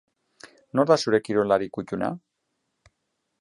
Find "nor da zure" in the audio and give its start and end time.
0.79-1.19